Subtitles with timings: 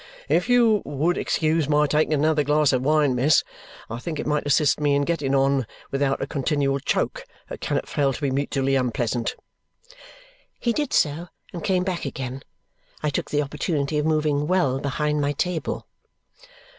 [0.27, 3.43] "If you would excuse my taking another glass of wine, miss,
[3.87, 7.87] I think it might assist me in getting on without a continual choke that cannot
[7.87, 9.35] fail to be mutually unpleasant."
[10.59, 12.41] He did so, and came back again.
[13.03, 15.85] I took the opportunity of moving well behind my table.